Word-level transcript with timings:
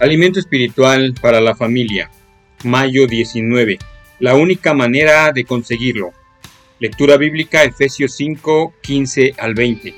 Alimento 0.00 0.40
espiritual 0.40 1.12
para 1.20 1.42
la 1.42 1.54
familia. 1.54 2.10
Mayo 2.64 3.06
19. 3.06 3.78
La 4.18 4.34
única 4.34 4.72
manera 4.72 5.30
de 5.30 5.44
conseguirlo. 5.44 6.12
Lectura 6.78 7.18
bíblica 7.18 7.64
Efesios 7.64 8.14
5, 8.16 8.72
15 8.80 9.34
al 9.36 9.52
20. 9.52 9.94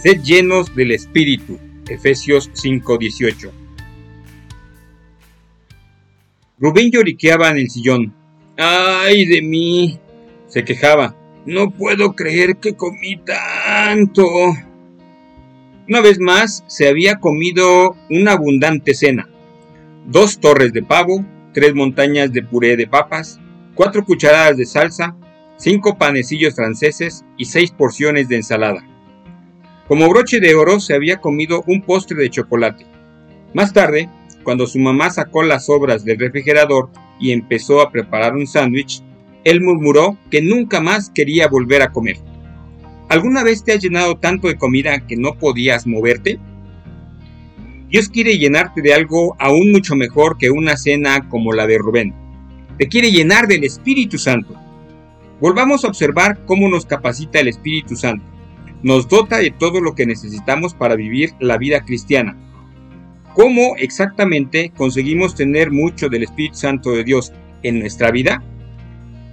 Sed 0.00 0.22
llenos 0.22 0.72
del 0.76 0.92
Espíritu. 0.92 1.58
Efesios 1.88 2.48
5, 2.52 2.96
18. 2.96 3.52
Rubén 6.60 6.92
lloriqueaba 6.92 7.50
en 7.50 7.58
el 7.58 7.70
sillón. 7.70 8.14
¡Ay 8.56 9.26
de 9.26 9.42
mí! 9.42 9.98
se 10.46 10.64
quejaba. 10.64 11.16
No 11.44 11.70
puedo 11.70 12.14
creer 12.14 12.58
que 12.58 12.76
comí 12.76 13.16
tanto. 13.16 14.24
Una 15.88 16.02
vez 16.02 16.20
más 16.20 16.64
se 16.66 16.86
había 16.86 17.18
comido 17.18 17.96
una 18.10 18.32
abundante 18.32 18.92
cena. 18.92 19.26
Dos 20.06 20.38
torres 20.38 20.74
de 20.74 20.82
pavo, 20.82 21.24
tres 21.54 21.74
montañas 21.74 22.30
de 22.30 22.42
puré 22.42 22.76
de 22.76 22.86
papas, 22.86 23.40
cuatro 23.74 24.04
cucharadas 24.04 24.58
de 24.58 24.66
salsa, 24.66 25.16
cinco 25.56 25.96
panecillos 25.96 26.54
franceses 26.54 27.24
y 27.38 27.46
seis 27.46 27.70
porciones 27.70 28.28
de 28.28 28.36
ensalada. 28.36 28.86
Como 29.86 30.10
broche 30.10 30.40
de 30.40 30.54
oro 30.54 30.78
se 30.78 30.92
había 30.92 31.22
comido 31.22 31.64
un 31.66 31.80
postre 31.80 32.20
de 32.20 32.28
chocolate. 32.28 32.84
Más 33.54 33.72
tarde, 33.72 34.10
cuando 34.44 34.66
su 34.66 34.78
mamá 34.78 35.08
sacó 35.08 35.42
las 35.42 35.64
sobras 35.64 36.04
del 36.04 36.18
refrigerador 36.18 36.90
y 37.18 37.32
empezó 37.32 37.80
a 37.80 37.90
preparar 37.90 38.36
un 38.36 38.46
sándwich, 38.46 39.02
él 39.42 39.62
murmuró 39.62 40.18
que 40.30 40.42
nunca 40.42 40.82
más 40.82 41.08
quería 41.08 41.48
volver 41.48 41.80
a 41.80 41.92
comer. 41.92 42.18
¿Alguna 43.08 43.42
vez 43.42 43.64
te 43.64 43.72
has 43.72 43.82
llenado 43.82 44.18
tanto 44.18 44.48
de 44.48 44.58
comida 44.58 45.06
que 45.06 45.16
no 45.16 45.38
podías 45.38 45.86
moverte? 45.86 46.38
Dios 47.88 48.10
quiere 48.10 48.38
llenarte 48.38 48.82
de 48.82 48.92
algo 48.92 49.34
aún 49.38 49.72
mucho 49.72 49.96
mejor 49.96 50.36
que 50.36 50.50
una 50.50 50.76
cena 50.76 51.26
como 51.30 51.54
la 51.54 51.66
de 51.66 51.78
Rubén. 51.78 52.14
Te 52.76 52.86
quiere 52.86 53.10
llenar 53.10 53.48
del 53.48 53.64
Espíritu 53.64 54.18
Santo. 54.18 54.54
Volvamos 55.40 55.84
a 55.84 55.88
observar 55.88 56.44
cómo 56.44 56.68
nos 56.68 56.84
capacita 56.84 57.40
el 57.40 57.48
Espíritu 57.48 57.96
Santo. 57.96 58.26
Nos 58.82 59.08
dota 59.08 59.38
de 59.38 59.52
todo 59.52 59.80
lo 59.80 59.94
que 59.94 60.04
necesitamos 60.04 60.74
para 60.74 60.94
vivir 60.94 61.32
la 61.40 61.56
vida 61.56 61.86
cristiana. 61.86 62.36
¿Cómo 63.34 63.74
exactamente 63.78 64.70
conseguimos 64.76 65.34
tener 65.34 65.70
mucho 65.70 66.10
del 66.10 66.24
Espíritu 66.24 66.56
Santo 66.56 66.90
de 66.90 67.04
Dios 67.04 67.32
en 67.62 67.80
nuestra 67.80 68.10
vida? 68.10 68.42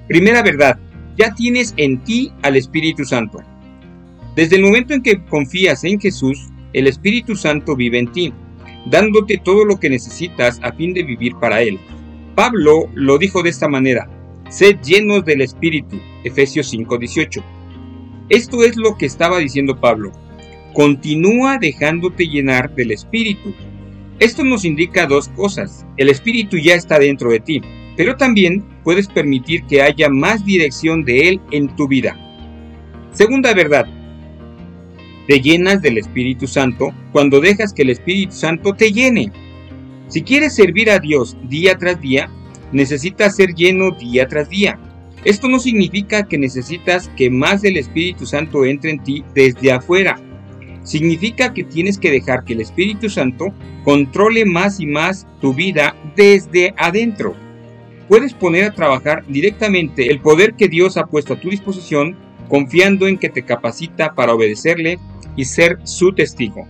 Primera 0.08 0.42
verdad, 0.42 0.80
ya 1.18 1.34
tienes 1.34 1.73
en 1.76 2.02
ti 2.06 2.31
al 2.42 2.56
Espíritu 2.56 3.03
Santo. 3.03 3.44
Desde 4.36 4.58
el 4.58 4.64
momento 4.64 4.94
en 4.94 5.02
que 5.02 5.23
confías 5.23 5.83
en 5.86 6.00
Jesús, 6.00 6.50
el 6.73 6.88
Espíritu 6.88 7.36
Santo 7.36 7.75
vive 7.75 8.00
en 8.00 8.11
ti, 8.11 8.33
dándote 8.86 9.38
todo 9.38 9.64
lo 9.64 9.80
que 9.80 9.89
necesitas 9.89 10.59
a 10.61 10.73
fin 10.73 10.94
de 10.94 11.03
vivir 11.03 11.36
para 11.39 11.61
Él. 11.61 11.80
Pablo 12.36 12.89
lo 12.94 13.17
dijo 13.17 13.41
de 13.41 13.50
esta 13.50 13.69
manera, 13.69 14.09
sed 14.50 14.78
llenos 14.81 15.23
del 15.23 15.39
Espíritu, 15.39 16.02
Efesios 16.25 16.67
5:18. 16.73 17.41
Esto 18.28 18.63
es 18.66 18.75
lo 18.75 18.97
que 18.97 19.06
estaba 19.06 19.39
diciendo 19.39 19.80
Pablo. 19.80 20.11
Continúa 20.73 21.58
dejándote 21.58 22.28
llenar 22.28 22.75
del 22.75 22.91
Espíritu. 22.91 23.53
Esto 24.19 24.44
nos 24.44 24.66
indica 24.66 25.08
dos 25.08 25.30
cosas. 25.30 25.86
El 25.95 26.09
Espíritu 26.09 26.58
ya 26.58 26.75
está 26.75 27.00
dentro 27.00 27.31
de 27.31 27.39
ti, 27.39 27.61
pero 27.95 28.17
también 28.17 28.66
puedes 28.83 29.08
permitir 29.08 29.63
que 29.63 29.81
haya 29.81 30.09
más 30.09 30.45
dirección 30.45 31.06
de 31.06 31.30
Él 31.30 31.41
en 31.52 31.73
tu 31.75 31.88
vida. 31.88 32.19
Segunda 33.13 33.53
verdad, 33.53 33.88
te 35.28 35.40
llenas 35.40 35.81
del 35.81 35.98
Espíritu 35.98 36.48
Santo 36.48 36.94
cuando 37.12 37.40
dejas 37.40 37.73
que 37.73 37.81
el 37.81 37.90
Espíritu 37.90 38.34
Santo 38.34 38.73
te 38.73 38.92
llene. 38.92 39.31
Si 40.08 40.22
quieres 40.22 40.56
servir 40.56 40.90
a 40.90 41.00
Dios 41.00 41.36
día 41.50 41.78
tras 41.78 42.00
día, 42.00 42.30
necesitas 42.72 43.36
ser 43.36 43.53
lleno 43.56 43.91
día 43.91 44.28
tras 44.28 44.50
día. 44.50 44.80
Esto 45.24 45.47
no 45.47 45.58
significa 45.58 46.28
que 46.28 46.38
necesitas 46.38 47.09
que 47.18 47.31
más 47.31 47.63
del 47.63 47.78
Espíritu 47.78 48.28
Santo 48.28 48.63
entre 48.66 48.91
en 48.91 49.03
ti 49.03 49.24
desde 49.34 49.72
afuera. 49.72 50.19
Significa 50.84 51.52
que 51.52 51.63
tienes 51.63 51.97
que 51.97 52.12
dejar 52.12 52.44
que 52.44 52.53
el 52.53 52.62
Espíritu 52.62 53.09
Santo 53.09 53.47
controle 53.84 54.46
más 54.46 54.80
y 54.80 54.86
más 54.86 55.25
tu 55.42 55.52
vida 55.52 55.96
desde 56.16 56.75
adentro. 56.78 57.36
Puedes 58.07 58.36
poner 58.36 58.66
a 58.66 58.75
trabajar 58.75 59.25
directamente 59.28 60.12
el 60.12 60.19
poder 60.19 60.53
que 60.53 60.68
Dios 60.68 60.96
ha 60.97 61.07
puesto 61.07 61.34
a 61.34 61.40
tu 61.40 61.50
disposición 61.50 62.16
confiando 62.47 63.07
en 63.07 63.17
que 63.17 63.29
te 63.29 63.44
capacita 63.44 64.13
para 64.13 64.33
obedecerle 64.33 65.00
y 65.35 65.45
ser 65.45 65.79
su 65.83 66.13
testigo. 66.13 66.67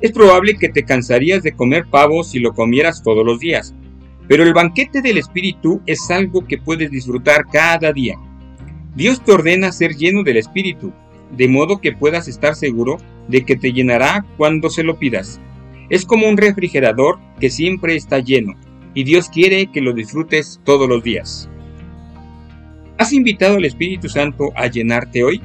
Es 0.00 0.12
probable 0.12 0.56
que 0.56 0.68
te 0.68 0.82
cansarías 0.82 1.42
de 1.42 1.52
comer 1.52 1.86
pavo 1.88 2.24
si 2.24 2.40
lo 2.40 2.54
comieras 2.54 3.02
todos 3.02 3.24
los 3.24 3.38
días, 3.38 3.74
pero 4.28 4.42
el 4.42 4.52
banquete 4.52 5.02
del 5.02 5.18
Espíritu 5.18 5.80
es 5.86 6.10
algo 6.10 6.46
que 6.46 6.58
puedes 6.58 6.90
disfrutar 6.90 7.46
cada 7.52 7.92
día. 7.92 8.16
Dios 8.94 9.24
te 9.24 9.32
ordena 9.32 9.72
ser 9.72 9.94
lleno 9.96 10.22
del 10.22 10.36
Espíritu, 10.36 10.92
de 11.36 11.48
modo 11.48 11.80
que 11.80 11.92
puedas 11.92 12.28
estar 12.28 12.54
seguro 12.54 12.98
de 13.28 13.44
que 13.44 13.56
te 13.56 13.72
llenará 13.72 14.26
cuando 14.36 14.70
se 14.70 14.82
lo 14.82 14.98
pidas. 14.98 15.40
Es 15.88 16.04
como 16.04 16.28
un 16.28 16.36
refrigerador 16.36 17.18
que 17.38 17.50
siempre 17.50 17.94
está 17.94 18.18
lleno, 18.18 18.54
y 18.94 19.04
Dios 19.04 19.28
quiere 19.28 19.66
que 19.68 19.80
lo 19.80 19.92
disfrutes 19.92 20.60
todos 20.64 20.88
los 20.88 21.02
días. 21.02 21.48
¿Has 23.02 23.12
invitado 23.12 23.56
al 23.56 23.64
Espíritu 23.64 24.08
Santo 24.08 24.52
a 24.54 24.68
llenarte 24.68 25.24
hoy? 25.24 25.42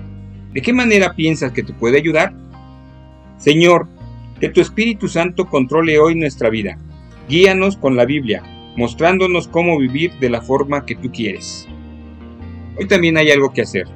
¿De 0.53 0.61
qué 0.61 0.73
manera 0.73 1.15
piensas 1.15 1.51
que 1.53 1.63
te 1.63 1.73
puede 1.73 1.97
ayudar? 1.97 2.31
Señor, 3.39 3.87
que 4.39 4.49
tu 4.49 4.61
Espíritu 4.61 5.07
Santo 5.07 5.47
controle 5.47 5.97
hoy 5.97 6.13
nuestra 6.13 6.51
vida. 6.51 6.77
Guíanos 7.27 7.75
con 7.75 7.95
la 7.95 8.05
Biblia, 8.05 8.43
mostrándonos 8.75 9.47
cómo 9.47 9.79
vivir 9.79 10.13
de 10.19 10.29
la 10.29 10.39
forma 10.39 10.85
que 10.85 10.93
tú 10.97 11.11
quieres. 11.11 11.67
Hoy 12.77 12.85
también 12.85 13.17
hay 13.17 13.31
algo 13.31 13.51
que 13.51 13.63
hacer. 13.63 13.87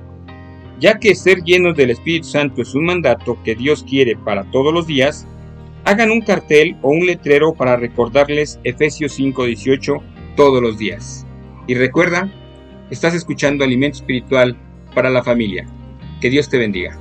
Ya 0.79 0.97
que 0.97 1.13
ser 1.13 1.43
llenos 1.43 1.77
del 1.77 1.91
Espíritu 1.91 2.29
Santo 2.29 2.63
es 2.63 2.73
un 2.73 2.85
mandato 2.85 3.37
que 3.43 3.53
Dios 3.53 3.85
quiere 3.87 4.15
para 4.15 4.43
todos 4.45 4.73
los 4.73 4.87
días, 4.87 5.27
hagan 5.85 6.09
un 6.09 6.21
cartel 6.21 6.77
o 6.81 6.89
un 6.89 7.05
letrero 7.05 7.53
para 7.53 7.75
recordarles 7.77 8.59
Efesios 8.63 9.19
5:18 9.19 10.01
todos 10.35 10.63
los 10.63 10.79
días. 10.79 11.27
Y 11.67 11.75
recuerda, 11.75 12.27
estás 12.91 13.15
escuchando 13.15 13.63
Alimento 13.63 13.97
Espiritual 13.97 14.55
para 14.93 15.09
la 15.09 15.23
Familia. 15.23 15.65
Que 16.19 16.29
Dios 16.29 16.49
te 16.49 16.57
bendiga. 16.57 16.99